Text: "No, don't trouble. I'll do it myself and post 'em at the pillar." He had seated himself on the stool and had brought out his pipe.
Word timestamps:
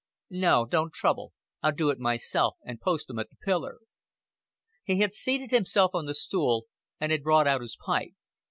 "No, 0.33 0.65
don't 0.65 0.91
trouble. 0.91 1.31
I'll 1.61 1.73
do 1.75 1.91
it 1.91 1.99
myself 1.99 2.57
and 2.65 2.81
post 2.81 3.07
'em 3.11 3.19
at 3.19 3.29
the 3.29 3.35
pillar." 3.35 3.77
He 4.83 4.97
had 4.99 5.13
seated 5.13 5.51
himself 5.51 5.91
on 5.93 6.07
the 6.07 6.15
stool 6.15 6.65
and 6.99 7.11
had 7.11 7.21
brought 7.21 7.45
out 7.45 7.61
his 7.61 7.77
pipe. 7.85 8.15